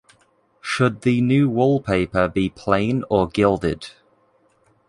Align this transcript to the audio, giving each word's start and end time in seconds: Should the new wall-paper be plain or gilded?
Should 0.61 1.01
the 1.01 1.21
new 1.21 1.47
wall-paper 1.47 2.27
be 2.27 2.49
plain 2.49 3.03
or 3.07 3.27
gilded? 3.29 3.91